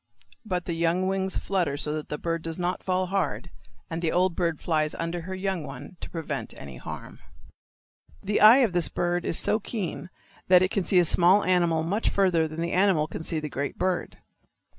[0.43, 3.51] But the young wings flutter so that the bird does not fall hard,
[3.87, 7.19] and the old bird flies under her young one to prevent any harm.
[8.23, 10.09] The eye of this bird is so keen
[10.47, 13.47] that it can see a small animal much farther than the animal can see the
[13.47, 14.17] great bird.